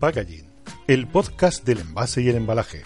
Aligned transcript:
Packaging, 0.00 0.46
el 0.86 1.06
podcast 1.08 1.62
del 1.66 1.80
envase 1.80 2.22
y 2.22 2.30
el 2.30 2.36
embalaje. 2.36 2.80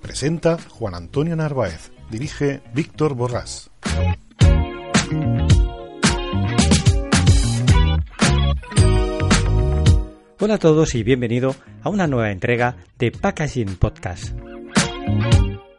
Presenta 0.00 0.56
Juan 0.70 0.94
Antonio 0.94 1.36
Narváez, 1.36 1.92
dirige 2.10 2.62
Víctor 2.72 3.14
Borrás. 3.14 3.70
Hola 10.40 10.54
a 10.54 10.58
todos 10.58 10.94
y 10.94 11.02
bienvenido 11.02 11.54
a 11.82 11.90
una 11.90 12.06
nueva 12.06 12.30
entrega 12.30 12.78
de 12.98 13.12
Packaging 13.12 13.76
Podcast. 13.76 14.34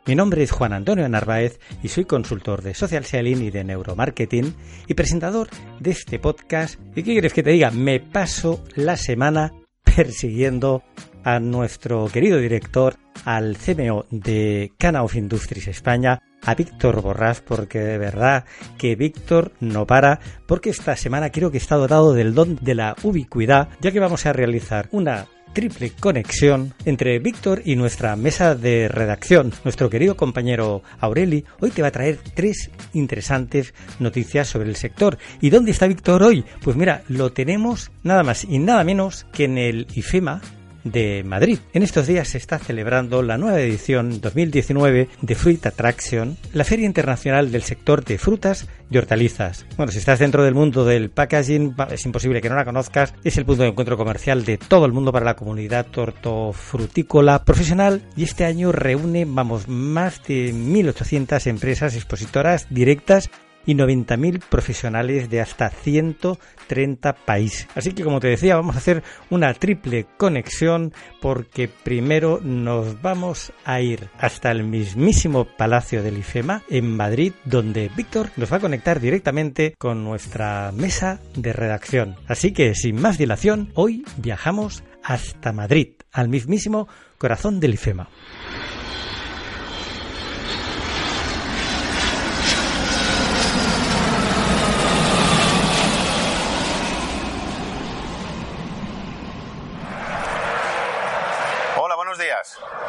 Mi 0.05 0.13
nombre 0.13 0.43
es 0.43 0.51
Juan 0.51 0.73
Antonio 0.73 1.09
Narváez 1.09 1.59
y 1.81 1.87
soy 1.87 2.05
consultor 2.05 2.61
de 2.61 2.75
social 2.75 3.05
selling 3.05 3.41
y 3.41 3.49
de 3.49 3.63
neuromarketing 3.63 4.53
y 4.87 4.93
presentador 4.93 5.49
de 5.79 5.89
este 5.89 6.19
podcast. 6.19 6.79
¿Y 6.95 7.01
qué 7.01 7.13
quieres 7.13 7.33
que 7.33 7.41
te 7.41 7.49
diga? 7.49 7.71
Me 7.71 7.99
paso 7.99 8.63
la 8.75 8.97
semana 8.97 9.51
persiguiendo 9.95 10.83
a 11.23 11.39
nuestro 11.39 12.07
querido 12.07 12.37
director, 12.37 12.95
al 13.23 13.57
CMO 13.57 14.05
de 14.11 14.71
Cana 14.77 15.03
of 15.03 15.15
Industries 15.15 15.67
España, 15.67 16.21
a 16.43 16.53
Víctor 16.53 17.01
Borrás, 17.01 17.41
porque 17.41 17.79
de 17.79 17.97
verdad 17.97 18.45
que 18.77 18.95
Víctor 18.95 19.53
no 19.59 19.87
para, 19.87 20.19
porque 20.45 20.69
esta 20.69 20.95
semana 20.95 21.31
creo 21.31 21.49
que 21.49 21.57
está 21.57 21.75
dotado 21.75 22.13
del 22.13 22.35
don 22.35 22.57
de 22.61 22.75
la 22.75 22.95
ubicuidad, 23.03 23.69
ya 23.81 23.91
que 23.91 23.99
vamos 23.99 24.25
a 24.25 24.33
realizar 24.33 24.87
una 24.91 25.25
triple 25.55 25.89
conexión 25.97 26.73
entre 26.83 27.17
Víctor 27.19 27.61
y 27.63 27.77
nuestra 27.77 28.17
mesa 28.17 28.55
de 28.55 28.89
redacción. 28.89 29.53
Nuestro 29.63 29.89
querido 29.89 30.17
compañero 30.17 30.83
Aureli 30.99 31.45
hoy 31.61 31.71
te 31.71 31.81
va 31.81 31.87
a 31.87 31.91
traer 31.91 32.19
tres 32.35 32.69
interesantes 32.93 33.73
noticias 33.99 34.49
sobre 34.49 34.67
el 34.67 34.75
sector. 34.75 35.17
¿Y 35.39 35.51
dónde 35.51 35.71
está 35.71 35.87
Víctor 35.87 36.23
hoy? 36.23 36.43
Pues 36.61 36.75
mira, 36.75 37.03
lo 37.07 37.31
tenemos 37.31 37.89
nada 38.03 38.21
más 38.21 38.43
y 38.43 38.59
nada 38.59 38.83
menos 38.83 39.25
que 39.31 39.45
en 39.45 39.57
el 39.57 39.87
IFEMA 39.95 40.41
de 40.85 41.23
Madrid. 41.25 41.59
En 41.73 41.83
estos 41.83 42.07
días 42.07 42.29
se 42.29 42.37
está 42.37 42.57
celebrando 42.59 43.21
la 43.21 43.37
nueva 43.37 43.59
edición 43.59 44.21
2019 44.21 45.09
de 45.21 45.35
Fruit 45.35 45.65
Attraction, 45.65 46.37
la 46.53 46.63
feria 46.63 46.85
internacional 46.85 47.51
del 47.51 47.63
sector 47.63 48.05
de 48.05 48.17
frutas 48.17 48.69
y 48.89 48.97
hortalizas. 48.97 49.65
Bueno, 49.75 49.91
si 49.91 49.97
estás 49.97 50.19
dentro 50.19 50.43
del 50.43 50.53
mundo 50.53 50.85
del 50.85 51.09
packaging, 51.09 51.75
es 51.91 52.05
imposible 52.05 52.39
que 52.39 52.49
no 52.49 52.55
la 52.55 52.63
conozcas. 52.63 53.13
Es 53.23 53.37
el 53.37 53.45
punto 53.45 53.63
de 53.63 53.69
encuentro 53.69 53.97
comercial 53.97 54.45
de 54.45 54.57
todo 54.57 54.85
el 54.85 54.93
mundo 54.93 55.11
para 55.11 55.25
la 55.25 55.35
comunidad 55.35 55.87
hortofrutícola 55.97 57.43
profesional 57.43 58.03
y 58.15 58.23
este 58.23 58.45
año 58.45 58.71
reúne, 58.71 59.25
vamos, 59.27 59.67
más 59.67 60.21
de 60.23 60.53
1.800 60.53 61.47
empresas 61.47 61.95
expositoras 61.95 62.67
directas 62.69 63.29
y 63.65 63.75
90.000 63.75 64.41
profesionales 64.49 65.29
de 65.29 65.41
hasta 65.41 65.69
130 65.69 67.13
países. 67.13 67.67
Así 67.75 67.93
que 67.93 68.03
como 68.03 68.19
te 68.19 68.27
decía, 68.27 68.55
vamos 68.55 68.75
a 68.75 68.79
hacer 68.79 69.03
una 69.29 69.53
triple 69.53 70.05
conexión 70.17 70.93
porque 71.21 71.67
primero 71.67 72.39
nos 72.41 73.01
vamos 73.01 73.51
a 73.63 73.81
ir 73.81 74.09
hasta 74.19 74.51
el 74.51 74.63
mismísimo 74.63 75.45
Palacio 75.45 76.03
del 76.03 76.17
IFEMA 76.17 76.63
en 76.69 76.95
Madrid, 76.95 77.33
donde 77.45 77.89
Víctor 77.95 78.29
nos 78.37 78.51
va 78.51 78.57
a 78.57 78.61
conectar 78.61 78.99
directamente 78.99 79.75
con 79.77 80.03
nuestra 80.03 80.71
mesa 80.71 81.19
de 81.35 81.53
redacción. 81.53 82.15
Así 82.27 82.53
que 82.53 82.75
sin 82.75 83.01
más 83.01 83.17
dilación, 83.17 83.71
hoy 83.75 84.03
viajamos 84.17 84.83
hasta 85.03 85.51
Madrid, 85.51 85.93
al 86.11 86.29
mismísimo 86.29 86.87
corazón 87.17 87.59
del 87.59 87.75
IFEMA. 87.75 88.09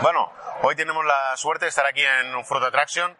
Bueno, 0.02 0.30
hoy 0.62 0.76
tenemos 0.76 1.04
suerte 1.36 1.66
de 1.66 1.70
estar 1.70 1.86
aquí 1.86 2.02
en 2.02 2.44
Fruit 2.44 2.64
Attraction 2.64 3.16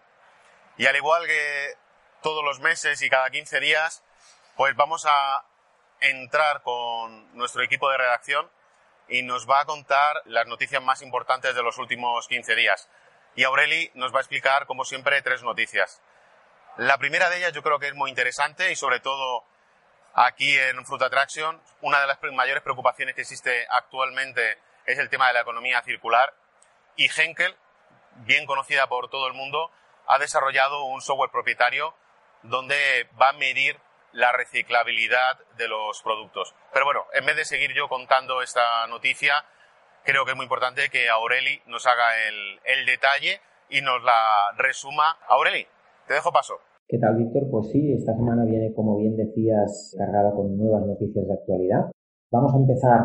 y 0.77 0.87
al 0.87 0.97
igual 0.97 1.27
que 1.27 1.75
todos 2.23 2.45
los 2.45 2.61
meses 2.61 3.01
y 3.03 3.09
cada 3.09 3.31
15 3.31 3.61
días, 3.61 4.03
pues 4.57 4.75
vamos 4.77 5.07
a 5.07 5.45
entrar 6.01 6.63
con 6.63 7.35
nuestro 7.37 7.63
equipo 7.63 7.91
de 7.91 7.99
redacción 7.99 8.51
y 9.09 9.23
nos 9.23 9.49
va 9.49 9.61
a 9.61 9.65
contar 9.65 10.23
las 10.25 10.47
noticias 10.47 10.83
más 10.83 11.03
importantes 11.03 11.55
de 11.55 11.63
los 11.63 11.79
últimos 11.79 12.27
15 12.29 12.55
días. 12.55 12.89
Y 13.35 13.45
Aureli 13.45 13.91
nos 13.95 14.13
va 14.13 14.19
a 14.19 14.23
explicar, 14.23 14.67
como 14.67 14.85
siempre, 14.85 15.21
tres 15.23 15.43
noticias. 15.43 16.01
La 16.77 16.99
primera 16.99 17.31
de 17.31 17.39
ellas 17.39 17.53
yo 17.53 17.63
creo 17.63 17.79
que 17.79 17.89
es 17.89 17.95
muy 17.95 18.11
interesante 18.11 18.73
y 18.73 18.77
sobre 18.77 19.01
todo 19.01 19.45
aquí 20.15 20.59
en 20.59 20.85
Fruit 20.85 21.03
Attraction, 21.03 21.61
una 21.83 22.01
de 22.01 22.07
las 22.07 22.19
mayores 22.33 22.63
preocupaciones 22.63 23.15
que 23.15 23.23
existe 23.23 23.67
actualmente 23.71 24.59
es 24.85 24.99
el 24.99 25.09
tema 25.09 25.29
de 25.29 25.35
la 25.35 25.41
economía 25.41 25.83
circular 25.83 26.35
y 26.97 27.09
Henkel, 27.15 27.55
bien 28.25 28.47
conocida 28.47 28.87
por 28.89 29.09
todo 29.11 29.27
el 29.29 29.35
mundo, 29.35 29.71
ha 30.09 30.19
desarrollado 30.19 30.85
un 30.85 31.01
software 31.01 31.31
propietario 31.31 31.95
donde 32.43 32.75
va 33.21 33.31
a 33.31 33.39
medir 33.39 33.77
la 34.13 34.33
reciclabilidad 34.33 35.39
de 35.59 35.69
los 35.69 36.03
productos. 36.03 36.55
Pero 36.73 36.87
bueno, 36.87 37.05
en 37.13 37.27
vez 37.27 37.37
de 37.37 37.45
seguir 37.45 37.73
yo 37.75 37.89
contando 37.89 38.41
esta 38.41 38.87
noticia, 38.89 39.35
creo 40.05 40.25
que 40.25 40.31
es 40.31 40.37
muy 40.37 40.45
importante 40.45 40.89
que 40.91 41.09
Aureli 41.09 41.61
nos 41.67 41.87
haga 41.87 42.05
el, 42.29 42.61
el 42.65 42.87
detalle 42.87 43.41
y 43.69 43.81
nos 43.83 44.03
la 44.03 44.53
resuma. 44.57 45.19
Aureli, 45.29 45.67
te 46.07 46.15
dejo 46.15 46.33
paso. 46.33 46.55
¿Qué 46.89 46.99
tal, 46.99 47.17
Víctor? 47.17 47.51
Pues 47.51 47.71
sí, 47.73 47.93
esta 47.93 48.15
semana 48.15 48.45
viene, 48.45 48.73
como 48.73 48.97
bien 48.97 49.17
decías, 49.17 49.95
cargada 49.99 50.33
con 50.33 50.57
nuevas 50.57 50.87
noticias 50.87 51.27
de 51.27 51.35
actualidad. 51.35 51.91
Vamos 52.31 52.55
a 52.55 52.59
empezar 52.59 53.01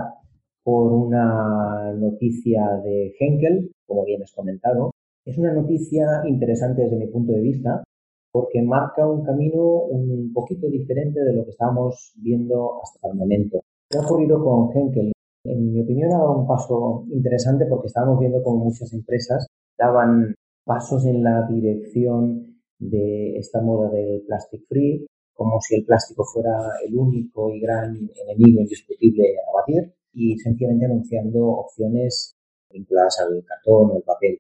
por 0.64 0.94
una 0.94 1.92
noticia 1.94 2.62
de 2.84 3.16
Henkel, 3.20 3.72
como 3.88 4.06
bien 4.06 4.22
has 4.22 4.32
comentado. 4.34 4.92
Es 5.24 5.38
una 5.38 5.54
noticia 5.54 6.24
interesante 6.26 6.82
desde 6.82 6.98
mi 6.98 7.08
punto 7.08 7.34
de 7.34 7.42
vista 7.42 7.84
porque 8.32 8.62
marca 8.64 9.08
un 9.08 9.24
camino 9.24 9.84
un 9.84 10.32
poquito 10.34 10.68
diferente 10.68 11.20
de 11.24 11.34
lo 11.34 11.44
que 11.44 11.52
estábamos 11.52 12.14
viendo 12.16 12.82
hasta 12.82 13.10
el 13.10 13.16
momento. 13.16 13.62
¿Qué 13.90 14.00
ha 14.00 14.02
ocurrido 14.02 14.44
con 14.44 14.76
Henkel? 14.76 15.12
En 15.44 15.74
mi 15.74 15.82
opinión 15.82 16.14
ha 16.14 16.18
dado 16.18 16.40
un 16.40 16.48
paso 16.48 17.06
interesante 17.12 17.66
porque 17.68 17.88
estábamos 17.88 18.20
viendo 18.20 18.42
como 18.42 18.66
muchas 18.66 18.92
empresas 18.94 19.46
daban 19.78 20.34
pasos 20.66 21.06
en 21.06 21.24
la 21.24 21.48
dirección 21.48 22.60
de 22.80 23.38
esta 23.38 23.62
moda 23.62 23.92
del 23.92 24.24
plastic 24.26 24.66
free, 24.68 25.06
como 25.34 25.60
si 25.62 25.76
el 25.76 25.86
plástico 25.86 26.24
fuera 26.24 26.52
el 26.84 26.96
único 26.96 27.52
y 27.52 27.60
gran 27.60 27.96
enemigo 27.96 28.62
indiscutible 28.62 29.36
a 29.48 29.54
batir 29.54 29.94
y 30.14 30.38
sencillamente 30.40 30.86
anunciando 30.86 31.48
opciones 31.48 32.34
vinculadas 32.72 33.20
al 33.20 33.44
cartón 33.46 33.92
o 33.92 33.98
el 33.98 34.04
papel. 34.04 34.40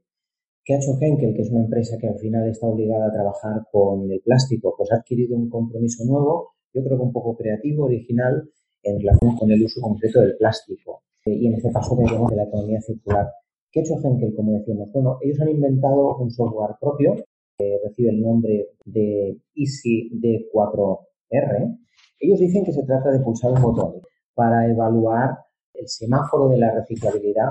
¿Qué 0.72 0.76
ha 0.76 0.80
hecho 0.80 0.98
Henkel, 1.02 1.34
que 1.36 1.42
es 1.42 1.52
una 1.52 1.66
empresa 1.66 1.98
que 1.98 2.08
al 2.08 2.18
final 2.18 2.48
está 2.48 2.66
obligada 2.66 3.08
a 3.08 3.12
trabajar 3.12 3.68
con 3.74 4.10
el 4.10 4.22
plástico? 4.22 4.74
Pues 4.78 4.90
ha 4.94 5.00
adquirido 5.00 5.36
un 5.36 5.50
compromiso 5.50 6.06
nuevo, 6.06 6.54
yo 6.74 6.82
creo 6.82 6.98
que 6.98 7.04
un 7.04 7.12
poco 7.12 7.36
creativo, 7.36 7.88
original, 7.88 8.50
en 8.82 8.98
relación 9.02 9.36
con 9.36 9.52
el 9.52 9.62
uso 9.64 9.82
concreto 9.82 10.22
del 10.22 10.38
plástico. 10.38 11.04
Y 11.26 11.46
en 11.46 11.56
este 11.56 11.74
caso 11.74 11.98
tenemos 11.98 12.30
de 12.30 12.38
la 12.38 12.44
economía 12.44 12.80
circular. 12.80 13.28
¿Qué 13.70 13.82
ha 13.82 13.84
hecho 13.84 13.96
Henkel, 14.02 14.34
como 14.34 14.54
decíamos? 14.54 14.90
Bueno, 14.94 15.18
ellos 15.20 15.42
han 15.42 15.50
inventado 15.50 16.16
un 16.16 16.32
software 16.32 16.78
propio 16.80 17.16
que 17.58 17.78
recibe 17.84 18.12
el 18.12 18.22
nombre 18.22 18.70
de 18.86 19.42
Easy 19.54 20.10
D4R. 20.22 21.80
Ellos 22.18 22.40
dicen 22.40 22.64
que 22.64 22.72
se 22.72 22.86
trata 22.86 23.12
de 23.12 23.20
pulsar 23.20 23.52
un 23.52 23.62
botón 23.62 24.02
para 24.34 24.72
evaluar 24.72 25.32
el 25.74 25.90
semáforo 25.90 26.48
de 26.48 26.60
la 26.60 26.74
reciclabilidad 26.74 27.50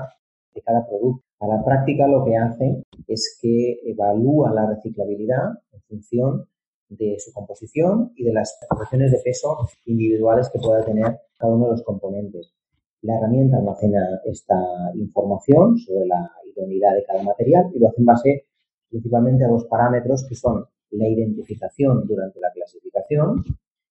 de 0.55 0.61
cada 0.63 0.87
producto. 0.87 1.30
A 1.41 1.47
la 1.47 1.65
práctica 1.65 2.07
lo 2.07 2.23
que 2.23 2.37
hace 2.37 2.83
es 3.07 3.39
que 3.41 3.79
evalúa 3.83 4.53
la 4.53 4.67
reciclabilidad 4.67 5.57
en 5.71 5.81
función 5.89 6.47
de 6.87 7.17
su 7.19 7.33
composición 7.33 8.11
y 8.15 8.25
de 8.25 8.33
las 8.33 8.59
proporciones 8.69 9.11
de 9.11 9.19
peso 9.25 9.57
individuales 9.85 10.49
que 10.49 10.59
pueda 10.59 10.85
tener 10.85 11.19
cada 11.39 11.55
uno 11.55 11.65
de 11.65 11.71
los 11.71 11.83
componentes. 11.83 12.53
La 13.01 13.17
herramienta 13.17 13.57
almacena 13.57 14.21
esta 14.25 14.55
información 14.93 15.79
sobre 15.79 16.05
la 16.05 16.31
idoneidad 16.45 16.93
de 16.93 17.05
cada 17.05 17.23
material 17.23 17.71
y 17.73 17.79
lo 17.79 17.87
hace 17.87 18.01
en 18.01 18.05
base 18.05 18.45
principalmente 18.91 19.43
a 19.43 19.47
dos 19.47 19.65
parámetros 19.65 20.27
que 20.29 20.35
son 20.35 20.65
la 20.91 21.07
identificación 21.07 22.05
durante 22.05 22.39
la 22.39 22.51
clasificación 22.51 23.43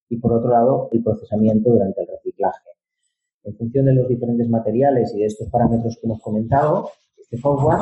y 0.09 0.19
por 0.19 0.35
otro 0.35 0.51
lado 0.51 0.89
el 0.93 1.03
procesamiento 1.03 1.71
durante 1.71 2.03
el 2.03 2.07
reciclaje. 2.07 2.69
En 3.43 3.57
función 3.57 3.87
de 3.87 3.95
los 3.95 4.07
diferentes 4.07 4.49
materiales 4.49 5.13
y 5.17 5.19
de 5.19 5.27
estos 5.27 5.49
parámetros 5.49 5.97
que 5.97 6.07
hemos 6.07 6.21
comentado, 6.21 6.91
este 7.31 7.43
software 7.43 7.79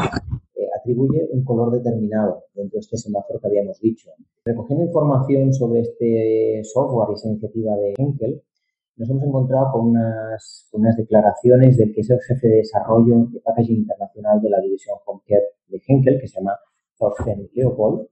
eh, 0.57 0.69
atribuye 0.79 1.27
un 1.33 1.43
color 1.43 1.73
determinado 1.73 2.45
dentro 2.55 2.77
de 2.77 2.81
este 2.81 2.99
semáforo 2.99 3.41
que 3.41 3.47
habíamos 3.47 3.81
dicho. 3.81 4.11
Recogiendo 4.45 4.85
información 4.85 5.55
sobre 5.55 5.81
este 5.81 6.63
software 6.65 7.09
y 7.11 7.15
esta 7.15 7.29
iniciativa 7.29 7.75
de 7.77 7.95
Henkel, 7.97 8.43
nos 8.97 9.09
hemos 9.09 9.25
encontrado 9.25 9.73
con 9.73 9.87
unas, 9.87 10.69
unas 10.73 10.97
declaraciones 10.99 11.79
del 11.79 11.95
que 11.95 12.03
es 12.03 12.11
el 12.11 12.21
jefe 12.21 12.47
de 12.47 12.57
desarrollo 12.57 13.27
de 13.31 13.41
packaging 13.41 13.77
internacional 13.77 14.39
de 14.43 14.51
la 14.51 14.61
división 14.61 14.99
Home 15.07 15.23
Care 15.27 15.45
de 15.69 15.81
Henkel, 15.87 16.21
que 16.21 16.29
se 16.29 16.41
llama 16.41 16.59
Thorsten 16.99 17.49
Leopold, 17.55 18.07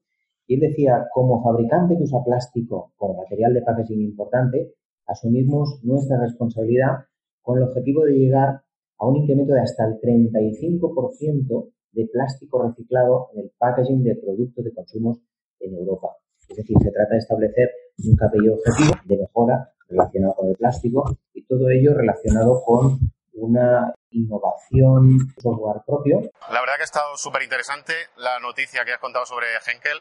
y 0.46 0.54
él 0.54 0.60
decía, 0.60 1.06
como 1.12 1.42
fabricante 1.42 1.98
que 1.98 2.04
usa 2.04 2.24
plástico 2.24 2.92
como 2.96 3.20
material 3.20 3.52
de 3.52 3.60
packaging 3.60 4.00
importante, 4.00 4.72
asumimos 5.06 5.80
nuestra 5.82 6.18
responsabilidad 6.18 7.04
con 7.42 7.58
el 7.58 7.64
objetivo 7.64 8.04
de 8.04 8.12
llegar 8.12 8.62
a 8.98 9.06
un 9.06 9.16
incremento 9.16 9.52
de 9.52 9.60
hasta 9.60 9.84
el 9.84 10.00
35% 10.00 11.70
de 11.92 12.06
plástico 12.12 12.62
reciclado 12.62 13.28
en 13.34 13.44
el 13.44 13.52
packaging 13.58 14.04
de 14.04 14.16
productos 14.16 14.64
de 14.64 14.74
consumo 14.74 15.18
en 15.60 15.74
Europa. 15.74 16.16
Es 16.48 16.56
decir, 16.56 16.76
se 16.82 16.90
trata 16.90 17.14
de 17.14 17.18
establecer 17.18 17.70
un 18.04 18.16
KPI 18.16 18.48
objetivo 18.48 18.92
de 19.04 19.16
mejora 19.18 19.72
relacionado 19.88 20.34
con 20.34 20.48
el 20.48 20.56
plástico 20.56 21.16
y 21.32 21.44
todo 21.46 21.70
ello 21.70 21.94
relacionado 21.94 22.62
con 22.64 22.98
una 23.34 23.92
innovación 24.10 25.18
software 25.38 25.82
propio. 25.86 26.20
La 26.50 26.60
verdad 26.60 26.76
que 26.76 26.82
ha 26.82 26.84
estado 26.84 27.16
súper 27.16 27.42
interesante 27.42 27.92
la 28.16 28.38
noticia 28.40 28.84
que 28.84 28.92
has 28.92 29.00
contado 29.00 29.26
sobre 29.26 29.46
Henkel. 29.66 30.00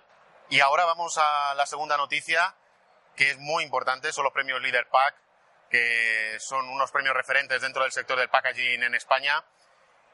Y 0.49 0.59
ahora 0.59 0.85
vamos 0.85 1.17
a 1.17 1.55
la 1.55 1.65
segunda 1.65 1.97
noticia, 1.97 2.39
que 3.15 3.31
es 3.31 3.39
muy 3.39 3.63
importante, 3.63 4.11
son 4.11 4.23
los 4.23 4.33
premios 4.33 4.61
Leader 4.61 4.85
Pack, 4.91 5.15
que 5.69 6.37
son 6.39 6.67
unos 6.69 6.91
premios 6.91 7.15
referentes 7.15 7.61
dentro 7.61 7.83
del 7.83 7.91
sector 7.91 8.17
del 8.17 8.29
packaging 8.29 8.83
en 8.83 8.95
España. 8.95 9.43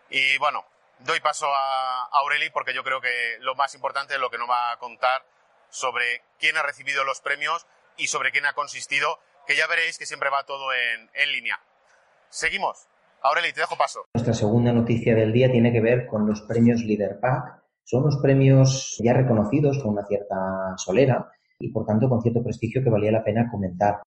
Y 0.09 0.37
bueno, 0.37 0.65
doy 0.99 1.19
paso 1.19 1.47
a 1.53 2.09
Aureli 2.11 2.49
porque 2.49 2.73
yo 2.73 2.83
creo 2.83 3.01
que 3.01 3.37
lo 3.39 3.55
más 3.55 3.73
importante 3.75 4.15
es 4.15 4.19
lo 4.19 4.29
que 4.29 4.37
nos 4.37 4.49
va 4.49 4.71
a 4.71 4.77
contar 4.77 5.23
sobre 5.69 6.23
quién 6.39 6.57
ha 6.57 6.63
recibido 6.63 7.03
los 7.03 7.21
premios 7.21 7.65
y 7.97 8.07
sobre 8.07 8.31
quién 8.31 8.45
ha 8.45 8.53
consistido, 8.53 9.19
que 9.47 9.55
ya 9.55 9.67
veréis 9.67 9.97
que 9.97 10.05
siempre 10.05 10.29
va 10.29 10.45
todo 10.45 10.73
en, 10.73 11.09
en 11.13 11.31
línea. 11.31 11.59
Seguimos. 12.29 12.87
Aureli, 13.23 13.53
te 13.53 13.61
dejo 13.61 13.77
paso. 13.77 14.05
Nuestra 14.15 14.33
segunda 14.33 14.71
noticia 14.73 15.15
del 15.15 15.31
día 15.31 15.51
tiene 15.51 15.71
que 15.71 15.81
ver 15.81 16.07
con 16.07 16.27
los 16.27 16.41
premios 16.41 16.81
Leader 16.81 17.19
Pack. 17.19 17.61
Son 17.83 18.01
unos 18.01 18.17
premios 18.21 18.97
ya 19.03 19.13
reconocidos 19.13 19.77
con 19.79 19.91
una 19.91 20.05
cierta 20.05 20.75
solera 20.77 21.31
y 21.59 21.71
por 21.71 21.85
tanto 21.85 22.09
con 22.09 22.21
cierto 22.21 22.43
prestigio 22.43 22.83
que 22.83 22.89
valía 22.89 23.11
la 23.11 23.23
pena 23.23 23.49
comentar. 23.51 24.01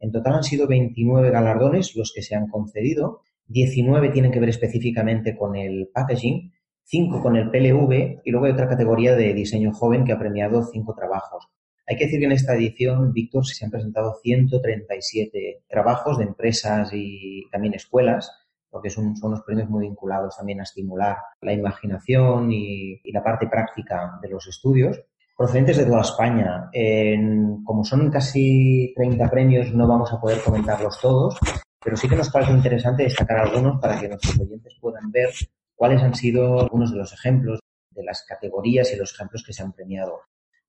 En 0.00 0.12
total 0.12 0.34
han 0.34 0.42
sido 0.42 0.66
29 0.66 1.30
galardones 1.30 1.94
los 1.94 2.12
que 2.14 2.22
se 2.22 2.34
han 2.34 2.48
concedido. 2.48 3.20
19 3.46 4.10
tienen 4.10 4.32
que 4.32 4.40
ver 4.40 4.48
específicamente 4.48 5.36
con 5.36 5.56
el 5.56 5.88
packaging 5.92 6.52
5 6.90 7.22
con 7.22 7.36
el 7.36 7.50
PLV 7.50 8.22
y 8.24 8.30
luego 8.32 8.46
hay 8.46 8.52
otra 8.52 8.68
categoría 8.68 9.14
de 9.14 9.32
diseño 9.32 9.72
joven 9.72 10.04
que 10.04 10.12
ha 10.12 10.18
premiado 10.18 10.64
5 10.64 10.94
trabajos. 10.94 11.48
Hay 11.86 11.96
que 11.96 12.06
decir 12.06 12.18
que 12.18 12.26
en 12.26 12.32
esta 12.32 12.54
edición, 12.54 13.12
Víctor, 13.12 13.46
se 13.46 13.64
han 13.64 13.70
presentado 13.70 14.14
137 14.22 15.64
trabajos 15.68 16.18
de 16.18 16.24
empresas 16.24 16.90
y 16.92 17.48
también 17.52 17.74
escuelas, 17.74 18.32
porque 18.70 18.90
son, 18.90 19.16
son 19.16 19.30
unos 19.32 19.44
premios 19.44 19.68
muy 19.68 19.86
vinculados 19.86 20.36
también 20.36 20.60
a 20.60 20.64
estimular 20.64 21.16
la 21.40 21.52
imaginación 21.52 22.50
y, 22.52 23.00
la 23.12 23.22
parte 23.22 23.46
práctica 23.46 24.18
de 24.20 24.28
los 24.28 24.48
estudios, 24.48 25.00
procedentes 25.40 25.78
de 25.78 25.86
toda 25.86 26.02
España. 26.02 26.70
como 27.64 27.82
son 27.82 28.10
casi 28.10 28.92
30 28.94 29.30
premios, 29.30 29.72
no 29.72 29.88
vamos 29.88 30.12
a 30.12 30.20
poder 30.20 30.42
comentarlos 30.42 31.00
todos, 31.00 31.38
pero 31.82 31.96
sí 31.96 32.06
que 32.10 32.16
nos 32.16 32.28
parece 32.28 32.52
interesante 32.52 33.04
destacar 33.04 33.38
algunos 33.38 33.80
para 33.80 33.98
que 33.98 34.06
nuestros 34.06 34.38
oyentes 34.38 34.76
puedan 34.78 35.10
ver 35.10 35.30
cuáles 35.74 36.02
han 36.02 36.14
sido 36.14 36.60
algunos 36.60 36.92
de 36.92 36.98
los 36.98 37.14
ejemplos 37.14 37.58
de 37.90 38.04
las 38.04 38.22
categorías 38.28 38.92
y 38.92 38.96
los 38.96 39.14
ejemplos 39.14 39.42
que 39.42 39.54
se 39.54 39.62
han 39.62 39.72
premiado. 39.72 40.20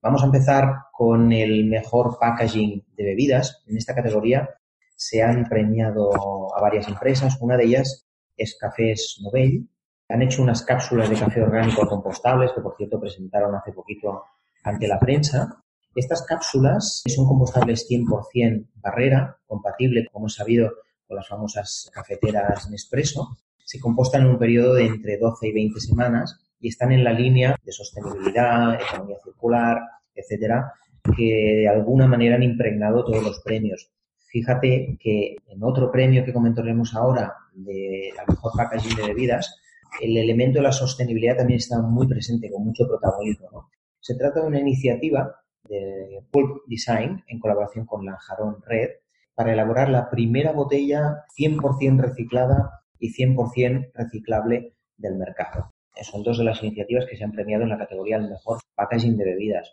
Vamos 0.02 0.24
a 0.24 0.28
empezar 0.28 0.74
con 0.94 1.34
el 1.34 1.66
mejor 1.66 2.18
packaging 2.18 2.86
de 2.96 3.04
bebidas. 3.04 3.66
En 3.68 3.76
esta 3.76 3.94
categoría 3.94 4.52
se 4.96 5.22
han 5.22 5.50
premiado 5.50 6.12
a 6.56 6.62
varias 6.62 6.88
empresas. 6.88 7.38
Una 7.42 7.58
de 7.58 7.66
ellas 7.66 8.08
es 8.38 8.58
Cafés 8.58 9.20
Nobel. 9.22 9.68
Han 10.08 10.22
hecho 10.22 10.42
unas 10.42 10.64
cápsulas 10.64 11.10
de 11.10 11.18
café 11.18 11.42
orgánico 11.42 11.86
compostables 11.86 12.54
que, 12.54 12.62
por 12.62 12.78
cierto, 12.78 13.02
presentaron 13.02 13.54
hace 13.54 13.74
poquito 13.74 14.24
ante 14.64 14.88
la 14.88 15.00
prensa. 15.00 15.64
Estas 15.96 16.24
cápsulas 16.26 17.04
son 17.08 17.28
compostables 17.28 17.88
100% 17.90 18.68
barrera, 18.76 19.38
compatible, 19.46 20.08
como 20.08 20.24
hemos 20.24 20.36
sabido, 20.36 20.72
con 21.08 21.18
las 21.18 21.28
famosas 21.28 21.90
cafeteras 21.94 22.70
Nespresso 22.70 23.38
se 23.72 23.80
compostan 23.80 24.24
en 24.24 24.28
un 24.28 24.38
periodo 24.38 24.74
de 24.74 24.86
entre 24.86 25.18
12 25.18 25.48
y 25.48 25.54
20 25.54 25.80
semanas 25.80 26.38
y 26.60 26.68
están 26.68 26.92
en 26.92 27.06
la 27.06 27.14
línea 27.14 27.56
de 27.64 27.72
sostenibilidad, 27.72 28.76
economía 28.76 29.16
circular, 29.24 29.78
etcétera, 30.14 30.74
que 31.16 31.62
de 31.62 31.70
alguna 31.70 32.06
manera 32.06 32.36
han 32.36 32.44
impregnado 32.44 33.06
todos 33.06 33.24
los 33.24 33.40
premios. 33.40 33.90
Fíjate 34.28 34.98
que 35.00 35.38
en 35.48 35.64
otro 35.64 35.90
premio 35.90 36.26
que 36.26 36.34
comentaremos 36.34 36.94
ahora 36.96 37.34
de 37.54 38.12
la 38.14 38.26
mejor 38.28 38.52
packaging 38.58 38.98
de 38.98 39.08
bebidas, 39.08 39.58
el 40.02 40.18
elemento 40.18 40.60
de 40.60 40.64
la 40.64 40.74
sostenibilidad 40.74 41.38
también 41.38 41.60
está 41.60 41.82
muy 41.82 42.08
presente, 42.08 42.52
con 42.52 42.66
mucho 42.66 42.86
protagonismo. 42.86 43.70
Se 44.02 44.16
trata 44.16 44.42
de 44.42 44.48
una 44.48 44.60
iniciativa 44.60 45.36
de 45.64 46.26
Pulp 46.32 46.64
Design 46.68 47.24
en 47.28 47.40
colaboración 47.40 47.86
con 47.86 48.04
Lanjarón 48.04 48.58
Red 48.66 48.90
para 49.36 49.54
elaborar 49.54 49.90
la 49.90 50.10
primera 50.10 50.52
botella 50.52 51.26
100% 51.38 52.00
reciclada 52.00 52.82
y 52.98 53.14
100% 53.14 53.92
reciclable 53.94 54.74
del 54.98 55.16
mercado. 55.16 55.72
Son 56.02 56.24
dos 56.24 56.40
de 56.40 56.46
las 56.46 56.64
iniciativas 56.64 57.06
que 57.06 57.16
se 57.16 57.24
han 57.24 57.32
premiado 57.32 57.64
en 57.64 57.70
la 57.70 57.78
categoría 57.78 58.18
del 58.18 58.32
mejor 58.32 58.60
packaging 58.74 59.18
de 59.18 59.26
bebidas. 59.26 59.72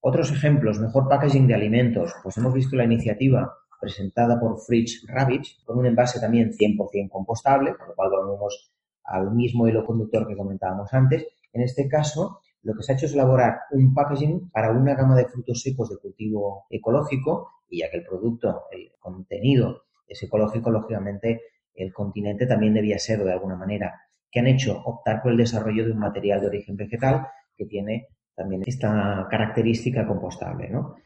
Otros 0.00 0.30
ejemplos, 0.30 0.78
mejor 0.78 1.08
packaging 1.08 1.46
de 1.46 1.54
alimentos. 1.54 2.14
Pues 2.22 2.36
hemos 2.36 2.52
visto 2.52 2.76
la 2.76 2.84
iniciativa 2.84 3.50
presentada 3.80 4.38
por 4.38 4.60
Fridge 4.60 5.06
Rabbit 5.08 5.42
con 5.64 5.78
un 5.78 5.86
envase 5.86 6.20
también 6.20 6.52
100% 6.52 7.08
compostable, 7.08 7.72
por 7.72 7.88
lo 7.88 7.94
cual 7.94 8.10
volvemos 8.10 8.72
al 9.04 9.30
mismo 9.32 9.66
hilo 9.66 9.86
conductor 9.86 10.28
que 10.28 10.36
comentábamos 10.36 10.92
antes. 10.92 11.26
En 11.52 11.62
este 11.62 11.88
caso, 11.88 12.40
lo 12.64 12.74
que 12.74 12.82
se 12.82 12.92
ha 12.92 12.94
hecho 12.96 13.06
es 13.06 13.12
elaborar 13.12 13.60
un 13.72 13.94
packaging 13.94 14.50
para 14.50 14.72
una 14.72 14.94
gama 14.94 15.14
de 15.14 15.26
frutos 15.26 15.60
secos 15.60 15.90
de 15.90 15.98
cultivo 15.98 16.66
ecológico 16.70 17.50
y 17.68 17.80
ya 17.80 17.90
que 17.90 17.98
el 17.98 18.04
producto, 18.04 18.64
el 18.72 18.92
contenido 18.98 19.84
es 20.08 20.22
ecológico, 20.22 20.70
lógicamente 20.70 21.42
el 21.74 21.92
continente 21.92 22.46
también 22.46 22.74
debía 22.74 22.98
ser 22.98 23.22
de 23.22 23.32
alguna 23.32 23.56
manera, 23.56 24.00
que 24.30 24.40
han 24.40 24.46
hecho 24.46 24.80
optar 24.84 25.22
por 25.22 25.32
el 25.32 25.38
desarrollo 25.38 25.84
de 25.84 25.92
un 25.92 25.98
material 25.98 26.40
de 26.40 26.46
origen 26.46 26.76
vegetal 26.76 27.26
que 27.56 27.66
tiene 27.66 28.08
también 28.34 28.62
esta 28.66 29.26
característica 29.30 30.06
compostable. 30.06 30.68
¿no? 30.68 30.96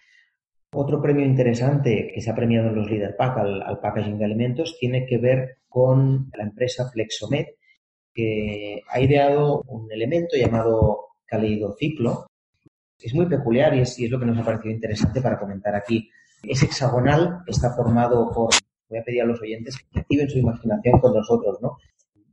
Otro 0.73 1.01
premio 1.03 1.25
interesante 1.25 2.11
que 2.15 2.21
se 2.21 2.31
ha 2.31 2.35
premiado 2.35 2.69
en 2.69 2.77
los 2.77 2.91
Leader 2.91 3.17
Pack 3.17 3.39
al, 3.39 3.81
packaging 3.81 4.19
de 4.19 4.25
alimentos 4.25 4.77
tiene 4.79 5.07
que 5.07 5.19
ver 5.19 5.59
con 5.69 6.31
la 6.37 6.45
empresa 6.45 6.89
Flexomed, 6.91 7.47
que 8.15 8.83
ha 8.91 9.01
ideado 9.01 9.63
un 9.63 9.91
elemento 9.91 10.37
llamado 10.37 11.08
caleidociclo. 11.29 12.27
Es 12.99 13.15
muy 13.15 13.27
peculiar 13.27 13.75
y 13.77 13.81
es, 13.81 13.99
y 13.99 14.07
es 14.07 14.11
lo 14.11 14.19
que 14.19 14.27
nos 14.27 14.39
ha 14.39 14.45
parecido 14.45 14.75
interesante 14.75 15.21
para 15.21 15.39
comentar 15.39 15.75
aquí. 15.77 16.11
Es 16.43 16.63
hexagonal, 16.63 17.43
está 17.47 17.75
formado 17.75 18.33
por 18.33 18.51
voy 18.89 18.99
a 18.99 19.05
pedir 19.05 19.23
a 19.23 19.27
los 19.27 19.41
oyentes 19.41 19.77
que 19.77 20.01
activen 20.01 20.29
su 20.29 20.39
imaginación 20.39 20.99
con 21.01 21.15
nosotros, 21.15 21.59
¿no? 21.61 21.77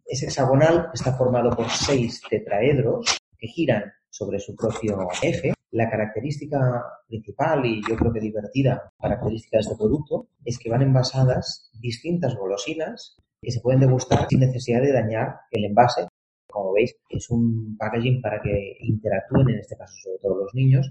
Es 0.05 0.23
hexagonal, 0.23 0.89
está 0.93 1.13
formado 1.13 1.49
por 1.51 1.69
seis 1.69 2.21
tetraedros 2.29 3.17
que 3.37 3.47
giran 3.47 3.91
sobre 4.09 4.39
su 4.39 4.55
propio 4.55 5.07
eje. 5.21 5.53
La 5.71 5.89
característica 5.89 6.83
principal 7.07 7.65
y 7.65 7.81
yo 7.89 7.97
creo 7.97 8.13
que 8.13 8.21
divertida 8.21 8.93
característica 8.99 9.57
de 9.57 9.61
este 9.61 9.75
producto 9.75 10.29
es 10.45 10.57
que 10.57 10.69
van 10.69 10.83
envasadas 10.83 11.69
distintas 11.81 12.35
golosinas 12.35 13.17
que 13.41 13.51
se 13.51 13.59
pueden 13.59 13.81
degustar 13.81 14.27
sin 14.29 14.39
necesidad 14.39 14.81
de 14.81 14.93
dañar 14.93 15.35
el 15.51 15.65
envase. 15.65 16.07
Como 16.55 16.71
veis, 16.71 16.95
es 17.09 17.29
un 17.29 17.75
packaging 17.77 18.21
para 18.21 18.41
que 18.41 18.77
interactúen, 18.79 19.49
en 19.49 19.59
este 19.59 19.75
caso 19.75 19.93
sobre 20.01 20.19
todo 20.19 20.43
los 20.43 20.55
niños, 20.55 20.89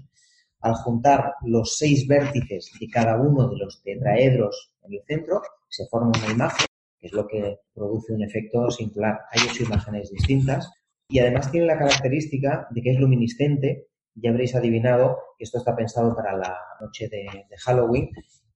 al 0.59 0.75
juntar 0.75 1.33
los 1.41 1.75
seis 1.75 2.07
vértices 2.07 2.71
de 2.79 2.87
cada 2.87 3.19
uno 3.19 3.49
de 3.49 3.57
los 3.57 3.81
tetraedros 3.81 4.73
en 4.83 4.93
el 4.93 5.01
centro, 5.07 5.41
se 5.67 5.87
forma 5.87 6.11
una 6.15 6.31
imagen, 6.31 6.67
que 6.99 7.07
es 7.07 7.13
lo 7.13 7.25
que 7.25 7.61
produce 7.73 8.13
un 8.13 8.21
efecto 8.21 8.69
singular. 8.69 9.21
Hay 9.31 9.41
ocho 9.49 9.63
imágenes 9.63 10.11
distintas 10.11 10.69
y 11.09 11.17
además 11.17 11.49
tiene 11.49 11.65
la 11.65 11.79
característica 11.79 12.67
de 12.69 12.81
que 12.83 12.91
es 12.91 12.99
luminiscente. 12.99 13.87
Ya 14.13 14.29
habréis 14.29 14.53
adivinado 14.53 15.17
que 15.35 15.45
esto 15.45 15.57
está 15.57 15.75
pensado 15.75 16.15
para 16.15 16.37
la 16.37 16.55
noche 16.79 17.09
de, 17.09 17.25
Halloween 17.57 18.11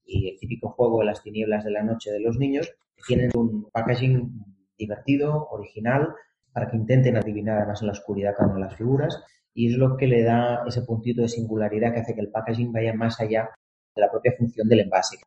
y 0.06 0.30
el 0.30 0.40
típico 0.40 0.70
juego 0.70 1.00
de 1.00 1.06
las 1.06 1.24
tinieblas 1.24 1.64
de 1.64 1.72
la 1.72 1.82
noche 1.82 2.12
de 2.12 2.20
los 2.20 2.38
niños. 2.38 2.72
Tienen 3.08 3.32
un 3.34 3.68
packaging 3.72 4.46
divertido, 4.78 5.48
original, 5.50 6.14
para 6.52 6.70
que 6.70 6.78
intenten 6.78 7.18
adivinar 7.18 7.58
además 7.58 7.82
en 7.82 7.88
la 7.88 7.94
oscuridad 7.94 8.36
cada 8.38 8.52
una 8.52 8.68
las 8.68 8.76
figuras 8.76 9.24
y 9.54 9.72
es 9.72 9.78
lo 9.78 9.98
que 9.98 10.08
le 10.08 10.24
da 10.24 10.64
ese 10.68 10.84
puntito 10.84 11.22
de 11.22 11.28
singularidad 11.28 11.94
que 11.94 12.00
hace 12.00 12.16
que 12.16 12.22
el 12.22 12.32
packaging 12.32 12.72
vaya 12.72 12.94
más 12.94 13.20
allá 13.20 13.50
de 13.96 14.02
la 14.02 14.10
propia 14.10 14.34
función 14.38 14.68
del 14.68 14.82
envase. 14.82 15.18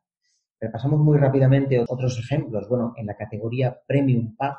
Repasamos 0.59 0.99
muy 0.99 1.17
rápidamente 1.17 1.83
otros 1.87 2.17
ejemplos. 2.19 2.67
Bueno, 2.69 2.93
en 2.95 3.05
la 3.05 3.15
categoría 3.15 3.77
Premium 3.85 4.35
Pack 4.35 4.57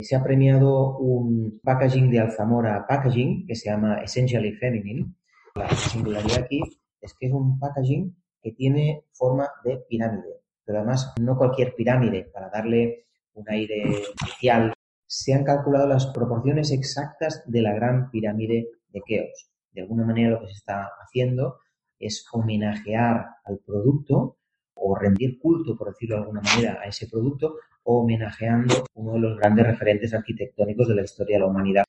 se 0.00 0.16
ha 0.16 0.22
premiado 0.22 0.98
un 0.98 1.60
packaging 1.62 2.10
de 2.10 2.18
Alzamora 2.18 2.86
Packaging 2.88 3.46
que 3.46 3.54
se 3.54 3.70
llama 3.70 4.02
Essentially 4.02 4.52
Feminine. 4.54 5.14
La 5.54 5.68
singularidad 5.70 6.40
aquí 6.44 6.60
es 7.00 7.14
que 7.14 7.26
es 7.26 7.32
un 7.32 7.58
packaging 7.58 8.16
que 8.42 8.52
tiene 8.52 9.04
forma 9.12 9.48
de 9.64 9.78
pirámide, 9.88 10.40
pero 10.64 10.78
además 10.78 11.12
no 11.20 11.36
cualquier 11.36 11.74
pirámide, 11.74 12.24
para 12.32 12.50
darle 12.50 13.06
un 13.34 13.48
aire 13.48 13.84
especial. 13.92 14.72
Se 15.14 15.34
han 15.34 15.44
calculado 15.44 15.86
las 15.86 16.06
proporciones 16.06 16.72
exactas 16.72 17.44
de 17.46 17.60
la 17.60 17.74
gran 17.74 18.10
pirámide 18.10 18.70
de 18.88 19.02
Keops. 19.02 19.50
De 19.70 19.82
alguna 19.82 20.06
manera 20.06 20.30
lo 20.30 20.40
que 20.40 20.46
se 20.46 20.54
está 20.54 20.88
haciendo 21.02 21.58
es 21.98 22.24
homenajear 22.32 23.26
al 23.44 23.58
producto 23.58 24.38
o 24.72 24.96
rendir 24.96 25.38
culto, 25.38 25.76
por 25.76 25.88
decirlo 25.88 26.16
de 26.16 26.22
alguna 26.22 26.40
manera, 26.40 26.78
a 26.80 26.86
ese 26.86 27.08
producto 27.08 27.56
homenajeando 27.82 28.86
uno 28.94 29.12
de 29.12 29.18
los 29.18 29.36
grandes 29.36 29.66
referentes 29.66 30.14
arquitectónicos 30.14 30.88
de 30.88 30.94
la 30.94 31.02
historia 31.02 31.36
de 31.36 31.40
la 31.40 31.46
humanidad. 31.46 31.84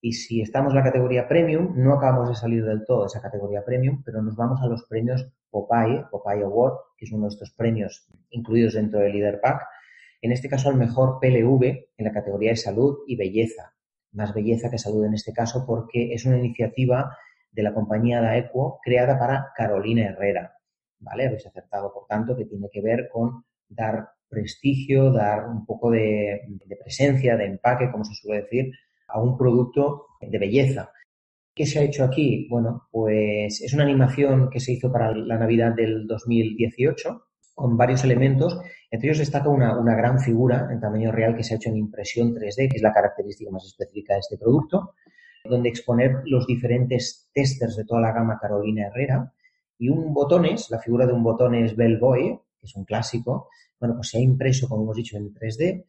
Y 0.00 0.14
si 0.14 0.40
estamos 0.40 0.72
en 0.72 0.78
la 0.78 0.84
categoría 0.84 1.28
premium, 1.28 1.74
no 1.76 1.94
acabamos 1.94 2.28
de 2.28 2.34
salir 2.34 2.64
del 2.64 2.84
todo 2.84 3.02
de 3.02 3.06
esa 3.06 3.22
categoría 3.22 3.64
premium, 3.64 4.02
pero 4.04 4.20
nos 4.20 4.34
vamos 4.34 4.60
a 4.60 4.66
los 4.66 4.84
premios 4.86 5.28
Popeye, 5.48 6.06
Popeye 6.10 6.42
Award, 6.42 6.74
que 6.96 7.04
es 7.04 7.12
uno 7.12 7.26
de 7.26 7.34
estos 7.34 7.52
premios 7.52 8.08
incluidos 8.30 8.74
dentro 8.74 8.98
del 8.98 9.12
Leader 9.12 9.40
Pack. 9.40 9.62
En 10.24 10.32
este 10.32 10.48
caso, 10.48 10.70
al 10.70 10.76
mejor 10.76 11.18
PLV 11.20 11.62
en 11.98 12.04
la 12.06 12.10
categoría 12.10 12.48
de 12.48 12.56
salud 12.56 13.00
y 13.06 13.14
belleza. 13.14 13.74
Más 14.12 14.32
belleza 14.32 14.70
que 14.70 14.78
salud 14.78 15.04
en 15.04 15.12
este 15.12 15.34
caso, 15.34 15.66
porque 15.66 16.14
es 16.14 16.24
una 16.24 16.38
iniciativa 16.38 17.14
de 17.52 17.62
la 17.62 17.74
compañía 17.74 18.22
Daequo 18.22 18.80
creada 18.82 19.18
para 19.18 19.52
Carolina 19.54 20.06
Herrera. 20.06 20.54
¿Vale? 20.98 21.26
Habéis 21.26 21.46
acertado, 21.46 21.92
por 21.92 22.06
tanto, 22.06 22.34
que 22.34 22.46
tiene 22.46 22.70
que 22.72 22.80
ver 22.80 23.10
con 23.12 23.44
dar 23.68 24.12
prestigio, 24.26 25.12
dar 25.12 25.46
un 25.46 25.66
poco 25.66 25.90
de, 25.90 26.40
de 26.48 26.76
presencia, 26.76 27.36
de 27.36 27.44
empaque, 27.44 27.90
como 27.92 28.06
se 28.06 28.14
suele 28.14 28.44
decir, 28.44 28.72
a 29.08 29.20
un 29.20 29.36
producto 29.36 30.06
de 30.22 30.38
belleza. 30.38 30.90
¿Qué 31.54 31.66
se 31.66 31.80
ha 31.80 31.82
hecho 31.82 32.02
aquí? 32.02 32.48
Bueno, 32.48 32.88
pues 32.90 33.60
es 33.60 33.74
una 33.74 33.82
animación 33.82 34.48
que 34.48 34.60
se 34.60 34.72
hizo 34.72 34.90
para 34.90 35.14
la 35.14 35.36
Navidad 35.36 35.74
del 35.74 36.06
2018 36.06 37.26
con 37.54 37.76
varios 37.76 38.04
elementos. 38.04 38.58
Entre 38.90 39.08
ellos 39.08 39.18
destaca 39.18 39.48
una, 39.48 39.78
una, 39.78 39.94
gran 39.94 40.18
figura 40.18 40.68
en 40.70 40.80
tamaño 40.80 41.12
real 41.12 41.36
que 41.36 41.44
se 41.44 41.54
ha 41.54 41.56
hecho 41.56 41.70
en 41.70 41.76
impresión 41.76 42.34
3D, 42.34 42.70
que 42.70 42.76
es 42.76 42.82
la 42.82 42.92
característica 42.92 43.50
más 43.50 43.64
específica 43.64 44.14
de 44.14 44.20
este 44.20 44.38
producto, 44.38 44.94
donde 45.44 45.68
exponer 45.68 46.22
los 46.24 46.46
diferentes 46.46 47.28
testers 47.32 47.76
de 47.76 47.84
toda 47.84 48.00
la 48.00 48.12
gama 48.12 48.38
Carolina 48.40 48.86
Herrera 48.86 49.32
y 49.78 49.88
un 49.88 50.14
botones, 50.14 50.70
la 50.70 50.78
figura 50.78 51.06
de 51.06 51.12
un 51.12 51.22
botones 51.22 51.76
Bellboy, 51.76 52.40
que 52.60 52.66
es 52.66 52.74
un 52.76 52.84
clásico, 52.84 53.48
bueno, 53.78 53.96
pues 53.96 54.08
se 54.08 54.18
ha 54.18 54.20
impreso, 54.20 54.68
como 54.68 54.82
hemos 54.82 54.96
dicho, 54.96 55.16
en 55.16 55.34
3D 55.34 55.84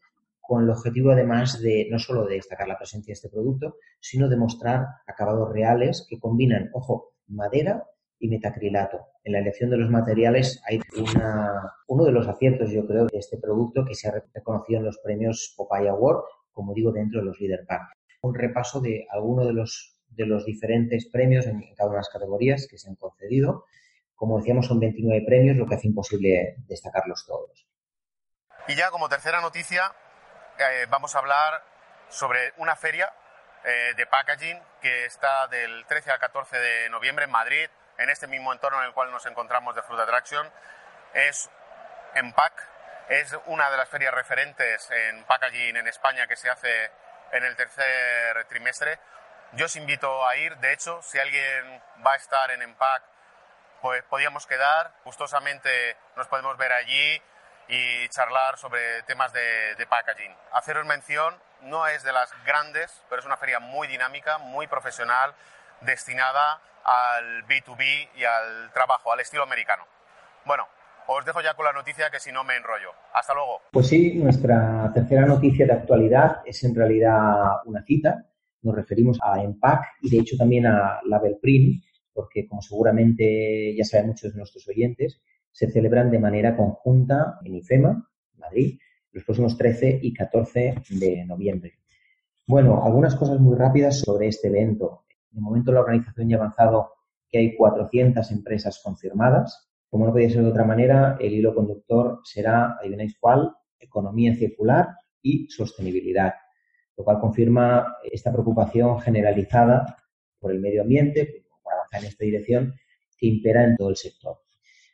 con 0.47 0.63
el 0.63 0.69
objetivo 0.69 1.11
además 1.11 1.59
de 1.59 1.87
no 1.89 1.97
solo 1.97 2.25
de 2.25 2.35
destacar 2.35 2.67
la 2.67 2.77
presencia 2.77 3.11
de 3.11 3.13
este 3.13 3.29
producto, 3.29 3.77
sino 3.99 4.29
de 4.29 4.37
mostrar 4.37 4.85
acabados 5.07 5.51
reales 5.51 6.05
que 6.07 6.19
combinan, 6.19 6.69
ojo, 6.73 7.13
madera 7.27 7.83
y 8.19 8.29
metacrilato. 8.29 9.07
En 9.23 9.33
la 9.33 9.39
elección 9.39 9.69
de 9.69 9.77
los 9.77 9.89
materiales 9.89 10.61
hay 10.67 10.79
una, 10.97 11.73
uno 11.87 12.05
de 12.05 12.11
los 12.11 12.27
aciertos, 12.27 12.71
yo 12.71 12.85
creo, 12.85 13.05
de 13.05 13.17
este 13.17 13.37
producto 13.37 13.85
que 13.85 13.95
se 13.95 14.07
ha 14.07 14.13
reconocido 14.33 14.79
en 14.79 14.85
los 14.85 14.99
premios 14.99 15.53
Popeye 15.57 15.89
Award, 15.89 16.23
como 16.51 16.73
digo, 16.73 16.91
dentro 16.91 17.19
de 17.19 17.25
los 17.25 17.39
Leader 17.39 17.65
Pack. 17.67 17.81
Un 18.21 18.33
repaso 18.33 18.79
de 18.79 19.07
algunos 19.11 19.45
de 19.47 19.53
los, 19.53 19.97
de 20.09 20.25
los 20.25 20.45
diferentes 20.45 21.09
premios 21.11 21.45
en, 21.45 21.61
cada 21.75 21.89
una 21.89 21.97
de 21.97 21.99
las 21.99 22.09
categorías 22.09 22.67
que 22.69 22.77
se 22.77 22.89
han 22.89 22.95
concedido. 22.95 23.65
Como 24.15 24.37
decíamos, 24.37 24.67
son 24.67 24.79
29 24.79 25.25
premios, 25.25 25.57
lo 25.57 25.65
que 25.65 25.75
hace 25.75 25.87
imposible 25.87 26.55
destacarlos 26.67 27.25
todos. 27.25 27.67
Y 28.67 28.75
ya 28.75 28.89
como 28.89 29.09
tercera 29.09 29.41
noticia, 29.41 29.93
eh, 30.57 30.85
vamos 30.89 31.15
a 31.15 31.19
hablar 31.19 31.61
sobre 32.09 32.39
una 32.57 32.75
feria 32.75 33.11
eh, 33.65 33.93
de 33.95 34.05
packaging 34.05 34.59
que 34.81 35.05
está 35.05 35.47
del 35.47 35.85
13 35.87 36.11
al 36.11 36.19
14 36.19 36.57
de 36.57 36.89
noviembre 36.89 37.25
en 37.25 37.31
Madrid, 37.31 37.67
en 37.97 38.09
este 38.09 38.27
mismo 38.27 38.51
entorno 38.53 38.79
en 38.79 38.87
el 38.87 38.93
cual 38.93 39.11
nos 39.11 39.25
encontramos 39.25 39.75
de 39.75 39.81
Fruit 39.83 40.01
Attraction. 40.01 40.51
Es 41.13 41.49
EMPAC, 42.15 42.53
es 43.09 43.37
una 43.45 43.69
de 43.69 43.77
las 43.77 43.89
ferias 43.89 44.13
referentes 44.13 44.89
en 44.91 45.23
packaging 45.25 45.77
en 45.77 45.87
España 45.87 46.27
que 46.27 46.35
se 46.35 46.49
hace 46.49 46.91
en 47.31 47.43
el 47.43 47.55
tercer 47.55 48.45
trimestre. 48.47 48.99
Yo 49.53 49.65
os 49.65 49.75
invito 49.75 50.25
a 50.27 50.35
ir, 50.35 50.57
de 50.57 50.73
hecho, 50.73 51.01
si 51.01 51.19
alguien 51.19 51.81
va 52.05 52.13
a 52.13 52.15
estar 52.17 52.51
en 52.51 52.61
EMPAC, 52.61 53.03
pues 53.81 54.03
podíamos 54.05 54.47
quedar, 54.47 54.91
gustosamente 55.03 55.95
nos 56.15 56.27
podemos 56.27 56.57
ver 56.57 56.73
allí 56.73 57.21
y 57.67 58.09
charlar 58.09 58.57
sobre 58.57 59.03
temas 59.03 59.31
de, 59.33 59.85
packaging. 59.87 60.35
Haceros 60.53 60.85
mención, 60.85 61.39
no 61.61 61.87
es 61.87 62.03
de 62.03 62.11
las 62.11 62.31
grandes, 62.43 63.03
pero 63.09 63.19
es 63.19 63.25
una 63.25 63.37
feria 63.37 63.59
muy 63.59 63.87
dinámica, 63.87 64.37
muy 64.37 64.67
profesional, 64.67 65.33
destinada 65.81 66.61
al 66.83 67.45
B2B 67.47 68.09
y 68.15 68.23
al 68.23 68.71
trabajo, 68.73 69.11
al 69.11 69.19
estilo 69.19 69.43
americano. 69.43 69.83
Bueno, 70.45 70.63
os 71.07 71.25
dejo 71.25 71.41
ya 71.41 71.53
con 71.53 71.65
la 71.65 71.73
noticia 71.73 72.09
que 72.09 72.19
si 72.19 72.31
no 72.31 72.43
me 72.43 72.55
enrollo. 72.55 72.89
Hasta 73.13 73.33
luego. 73.33 73.61
Pues 73.71 73.87
sí, 73.87 74.15
nuestra 74.15 74.91
tercera 74.93 75.25
noticia 75.25 75.65
de 75.65 75.73
actualidad 75.73 76.41
es 76.45 76.63
en 76.63 76.75
realidad 76.75 77.61
una 77.65 77.83
cita. 77.83 78.25
Nos 78.61 78.75
referimos 78.75 79.19
a 79.21 79.41
Empac 79.41 79.83
y 80.01 80.09
de 80.09 80.19
hecho 80.19 80.37
también 80.37 80.65
a 80.65 80.99
Label 81.05 81.37
Print, 81.41 81.83
porque 82.13 82.47
como 82.47 82.61
seguramente 82.61 83.75
ya 83.75 83.83
saben 83.83 84.07
muchos 84.07 84.31
de 84.31 84.37
nuestros 84.37 84.67
oyentes, 84.67 85.21
se 85.51 85.71
celebran 85.71 86.11
de 86.11 86.19
manera 86.19 86.55
conjunta 86.55 87.39
en 87.43 87.55
IFEMA, 87.55 88.09
Madrid, 88.37 88.79
los 89.11 89.23
próximos 89.23 89.57
13 89.57 89.99
y 90.01 90.13
14 90.13 90.75
de 90.89 91.25
noviembre. 91.25 91.79
Bueno, 92.47 92.83
algunas 92.83 93.15
cosas 93.15 93.39
muy 93.39 93.55
rápidas 93.55 93.99
sobre 93.99 94.27
este 94.27 94.49
evento. 94.49 95.04
De 95.35 95.41
momento 95.41 95.73
la 95.73 95.81
organización 95.81 96.29
ya 96.29 96.37
ha 96.37 96.39
avanzado 96.39 96.93
que 97.29 97.39
hay 97.39 97.57
400 97.57 98.31
empresas 98.31 98.79
confirmadas. 98.81 99.69
Como 99.89 100.05
no 100.05 100.13
podía 100.13 100.29
ser 100.29 100.43
de 100.43 100.49
otra 100.49 100.63
manera, 100.63 101.17
el 101.19 101.33
hilo 101.33 101.53
conductor 101.53 102.21
será, 102.23 102.77
adivináis 102.79 103.17
cuál, 103.19 103.53
economía 103.77 104.33
circular 104.33 104.87
y 105.21 105.49
sostenibilidad, 105.49 106.33
lo 106.95 107.03
cual 107.03 107.19
confirma 107.19 107.97
esta 108.03 108.31
preocupación 108.31 109.01
generalizada 109.01 109.97
por 110.39 110.51
el 110.51 110.61
medio 110.61 110.83
ambiente, 110.83 111.45
por 111.61 111.73
avanzar 111.73 112.01
en 112.01 112.07
esta 112.07 112.23
dirección, 112.23 112.73
que 113.17 113.27
impera 113.27 113.65
en 113.65 113.75
todo 113.75 113.89
el 113.89 113.97
sector. 113.97 114.37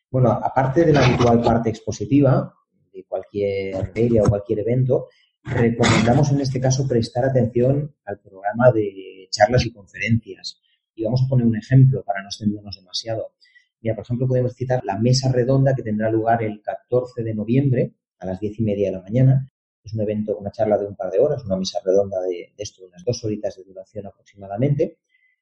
Bueno, 0.09 0.31
aparte 0.31 0.85
de 0.85 0.93
la 0.93 1.05
habitual 1.05 1.39
parte 1.41 1.69
expositiva 1.69 2.51
de 2.91 3.05
cualquier 3.05 3.91
feria 3.93 4.23
o 4.23 4.29
cualquier 4.29 4.59
evento, 4.59 5.07
recomendamos 5.43 6.31
en 6.31 6.41
este 6.41 6.59
caso 6.59 6.87
prestar 6.87 7.25
atención 7.25 7.95
al 8.05 8.19
programa 8.19 8.71
de 8.71 9.10
charlas 9.31 9.65
y 9.65 9.71
conferencias. 9.71 10.61
Y 10.93 11.03
vamos 11.03 11.23
a 11.25 11.27
poner 11.27 11.47
un 11.47 11.55
ejemplo 11.55 12.03
para 12.03 12.21
no 12.21 12.27
extendernos 12.27 12.75
demasiado. 12.75 13.33
Mira, 13.81 13.95
por 13.95 14.03
ejemplo, 14.03 14.27
podemos 14.27 14.53
citar 14.53 14.81
la 14.83 14.99
mesa 14.99 15.31
redonda 15.31 15.73
que 15.73 15.81
tendrá 15.81 16.11
lugar 16.11 16.43
el 16.43 16.61
14 16.61 17.23
de 17.23 17.33
noviembre 17.33 17.93
a 18.19 18.27
las 18.27 18.39
diez 18.39 18.59
y 18.59 18.63
media 18.63 18.89
de 18.89 18.97
la 18.97 19.01
mañana. 19.01 19.51
Es 19.83 19.93
un 19.93 20.01
evento, 20.01 20.37
una 20.37 20.51
charla 20.51 20.77
de 20.77 20.85
un 20.85 20.95
par 20.95 21.09
de 21.11 21.19
horas, 21.19 21.43
una 21.43 21.55
mesa 21.55 21.79
redonda 21.83 22.21
de, 22.21 22.53
de 22.55 22.63
esto, 22.63 22.85
unas 22.85 23.03
dos 23.03 23.23
horitas 23.23 23.55
de 23.55 23.63
duración 23.63 24.05
aproximadamente. 24.05 24.99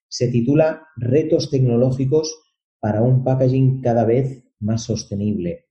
Se 0.07 0.29
titula 0.29 0.87
Retos 0.95 1.49
tecnológicos 1.49 2.41
para 2.79 3.01
un 3.01 3.25
packaging 3.25 3.81
cada 3.81 4.05
vez 4.05 4.43
más 4.59 4.83
sostenible 4.83 5.65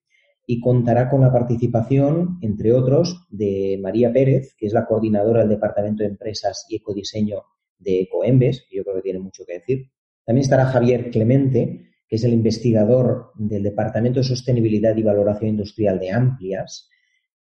y 0.47 0.61
contará 0.61 1.11
con 1.11 1.21
la 1.21 1.33
participación, 1.33 2.39
entre 2.43 2.73
otros, 2.73 3.27
de 3.31 3.79
María 3.83 4.13
Pérez, 4.13 4.55
que 4.57 4.67
es 4.67 4.73
la 4.73 4.87
coordinadora 4.87 5.41
del 5.41 5.51
Departamento 5.51 6.03
de 6.03 6.09
Empresas 6.09 6.67
y 6.69 6.77
Ecodiseño 6.77 7.45
de 7.79 8.03
Ecoembes, 8.03 8.67
que 8.69 8.77
yo 8.77 8.85
creo 8.85 8.97
que 8.97 9.03
tiene 9.03 9.21
mucho 9.21 9.45
que 9.47 9.55
decir. 9.55 9.91
También 10.25 10.43
estará 10.43 10.67
Javier 10.67 11.11
Clemente, 11.11 11.89
que 12.09 12.17
es 12.17 12.25
el 12.25 12.33
investigador 12.33 13.31
del 13.35 13.63
Departamento 13.63 14.19
de 14.21 14.25
Sostenibilidad 14.25 14.97
y 14.97 15.03
Valoración 15.03 15.51
Industrial 15.51 15.99
de 15.99 16.11
Amplias, 16.11 16.89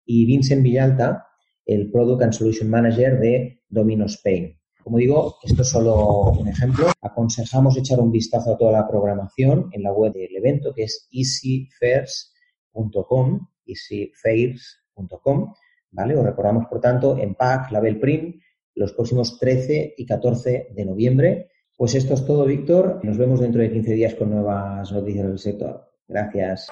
y 0.05 0.25
Vincent 0.25 0.63
Villalta, 0.63 1.27
el 1.65 1.91
Product 1.91 2.23
and 2.23 2.33
Solution 2.33 2.69
Manager 2.69 3.19
de 3.19 3.61
Domino 3.67 4.05
Spain. 4.05 4.57
Como 4.83 4.97
digo, 4.99 5.37
esto 5.43 5.63
es 5.63 5.69
solo 5.69 6.31
un 6.31 6.47
ejemplo. 6.47 6.85
Aconsejamos 7.01 7.75
echar 7.75 7.99
un 7.99 8.11
vistazo 8.11 8.53
a 8.53 8.57
toda 8.57 8.71
la 8.71 8.87
programación 8.87 9.69
en 9.71 9.81
la 9.81 9.91
web 9.91 10.13
del 10.13 10.35
evento, 10.35 10.75
que 10.75 10.83
es 10.83 11.09
easyfairs.com, 11.11 13.47
easyfairs.com, 13.65 15.53
¿vale? 15.89 16.15
Os 16.15 16.23
recordamos, 16.23 16.67
por 16.67 16.79
tanto, 16.79 17.17
en 17.17 17.33
PAC, 17.33 17.71
Label 17.71 17.99
Print, 17.99 18.35
los 18.75 18.93
próximos 18.93 19.39
13 19.39 19.95
y 19.97 20.05
14 20.05 20.67
de 20.71 20.85
noviembre. 20.85 21.51
Pues 21.77 21.95
esto 21.95 22.13
es 22.13 22.25
todo, 22.25 22.45
Víctor. 22.45 22.99
Nos 23.03 23.17
vemos 23.17 23.39
dentro 23.39 23.61
de 23.61 23.71
15 23.71 23.91
días 23.93 24.15
con 24.15 24.29
nuevas 24.29 24.91
noticias 24.91 25.27
del 25.27 25.39
sector. 25.39 25.91
Gracias. 26.07 26.69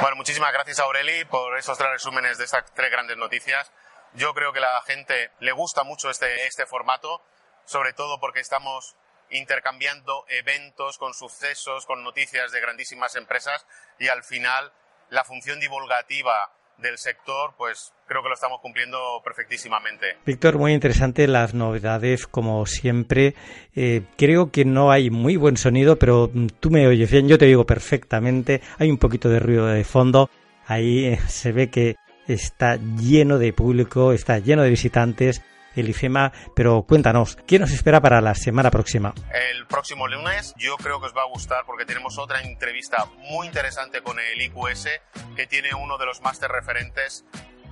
Bueno, 0.00 0.16
muchísimas 0.16 0.52
gracias, 0.52 0.78
Aureli, 0.80 1.24
por 1.26 1.56
esos 1.58 1.78
tres 1.78 1.90
resúmenes 1.90 2.38
de 2.38 2.44
estas 2.44 2.64
tres 2.74 2.90
grandes 2.90 3.16
noticias. 3.16 3.70
Yo 4.14 4.34
creo 4.34 4.52
que 4.52 4.58
a 4.58 4.62
la 4.62 4.82
gente 4.86 5.30
le 5.40 5.52
gusta 5.52 5.84
mucho 5.84 6.10
este, 6.10 6.46
este 6.46 6.66
formato, 6.66 7.22
sobre 7.64 7.92
todo 7.92 8.18
porque 8.18 8.40
estamos 8.40 8.96
intercambiando 9.30 10.24
eventos 10.28 10.98
con 10.98 11.14
sucesos, 11.14 11.86
con 11.86 12.02
noticias 12.02 12.50
de 12.50 12.60
grandísimas 12.60 13.14
empresas 13.14 13.64
y 13.98 14.08
al 14.08 14.24
final 14.24 14.72
la 15.10 15.24
función 15.24 15.60
divulgativa 15.60 16.50
del 16.80 16.98
sector, 16.98 17.54
pues 17.56 17.92
creo 18.06 18.22
que 18.22 18.28
lo 18.28 18.34
estamos 18.34 18.60
cumpliendo 18.60 18.98
perfectísimamente. 19.24 20.16
Víctor, 20.26 20.58
muy 20.58 20.72
interesante 20.72 21.26
las 21.28 21.54
novedades, 21.54 22.26
como 22.26 22.66
siempre. 22.66 23.34
Eh, 23.74 24.02
creo 24.16 24.50
que 24.50 24.64
no 24.64 24.90
hay 24.90 25.10
muy 25.10 25.36
buen 25.36 25.56
sonido, 25.56 25.96
pero 25.96 26.30
tú 26.60 26.70
me 26.70 26.86
oyes 26.86 27.10
bien, 27.10 27.28
yo 27.28 27.38
te 27.38 27.46
digo 27.46 27.64
perfectamente. 27.64 28.60
Hay 28.78 28.90
un 28.90 28.98
poquito 28.98 29.28
de 29.28 29.40
ruido 29.40 29.66
de 29.66 29.84
fondo. 29.84 30.30
Ahí 30.66 31.06
eh, 31.06 31.20
se 31.28 31.52
ve 31.52 31.70
que 31.70 31.96
está 32.26 32.76
lleno 32.76 33.38
de 33.38 33.52
público, 33.52 34.12
está 34.12 34.38
lleno 34.38 34.62
de 34.62 34.70
visitantes 34.70 35.42
el 35.76 35.88
IFEMA, 35.88 36.32
pero 36.54 36.82
cuéntanos, 36.82 37.36
¿qué 37.46 37.58
nos 37.58 37.70
espera 37.70 38.00
para 38.00 38.20
la 38.20 38.34
semana 38.34 38.70
próxima? 38.70 39.14
El 39.52 39.66
próximo 39.66 40.08
lunes 40.08 40.54
yo 40.58 40.76
creo 40.76 41.00
que 41.00 41.06
os 41.06 41.16
va 41.16 41.22
a 41.22 41.28
gustar 41.28 41.64
porque 41.66 41.84
tenemos 41.84 42.18
otra 42.18 42.42
entrevista 42.42 43.06
muy 43.30 43.46
interesante 43.46 44.02
con 44.02 44.18
el 44.18 44.40
IQS 44.40 44.88
que 45.36 45.46
tiene 45.46 45.74
uno 45.74 45.98
de 45.98 46.06
los 46.06 46.20
máster 46.20 46.50
referentes 46.50 47.24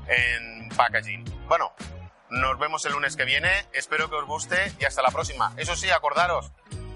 en 0.07 0.69
packaging. 0.77 1.25
Bueno, 1.49 1.73
nos 2.31 2.59
vemos 2.59 2.85
el 2.87 2.93
lunes 2.93 3.17
que 3.17 3.25
viene, 3.25 3.51
espero 3.73 4.09
que 4.09 4.17
os 4.17 4.27
guste 4.27 4.57
y 4.81 4.85
hasta 4.85 5.03
la 5.03 5.11
próxima. 5.11 5.53
Eso 5.57 5.77
sí, 5.77 5.91
acordaros, 5.91 6.53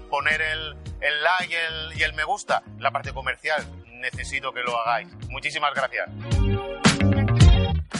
poner 0.09 0.41
el, 0.41 0.75
el 1.01 1.23
like 1.23 1.53
y 1.53 1.55
el, 1.55 1.99
y 1.99 2.03
el 2.03 2.13
me 2.13 2.23
gusta, 2.23 2.63
la 2.79 2.91
parte 2.91 3.13
comercial, 3.13 3.65
necesito 3.99 4.51
que 4.53 4.61
lo 4.61 4.79
hagáis. 4.79 5.07
Muchísimas 5.29 5.73
gracias. 5.73 6.09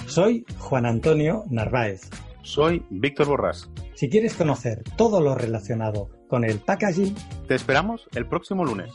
Soy 0.07 0.45
Juan 0.59 0.85
Antonio 0.85 1.43
Narváez. 1.49 2.01
Soy 2.43 2.85
Víctor 2.89 3.27
Borrás. 3.27 3.69
Si 3.95 4.09
quieres 4.09 4.35
conocer 4.35 4.83
todo 4.97 5.21
lo 5.21 5.33
relacionado 5.33 6.09
con 6.27 6.43
el 6.43 6.59
packaging, 6.59 7.15
te 7.47 7.55
esperamos 7.55 8.07
el 8.15 8.27
próximo 8.27 8.65
lunes. 8.65 8.91